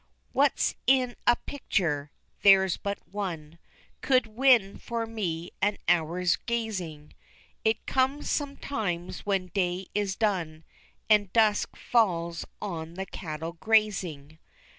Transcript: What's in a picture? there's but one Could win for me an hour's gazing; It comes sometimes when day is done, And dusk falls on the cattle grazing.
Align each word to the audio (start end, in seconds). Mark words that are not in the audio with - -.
What's 0.31 0.73
in 0.87 1.15
a 1.27 1.35
picture? 1.35 2.09
there's 2.41 2.75
but 2.75 2.97
one 3.11 3.59
Could 4.01 4.25
win 4.25 4.79
for 4.79 5.05
me 5.05 5.51
an 5.61 5.77
hour's 5.87 6.37
gazing; 6.37 7.13
It 7.63 7.85
comes 7.85 8.27
sometimes 8.27 9.27
when 9.27 9.49
day 9.53 9.89
is 9.93 10.15
done, 10.15 10.63
And 11.07 11.31
dusk 11.33 11.75
falls 11.75 12.45
on 12.59 12.95
the 12.95 13.05
cattle 13.05 13.51
grazing. 13.53 14.39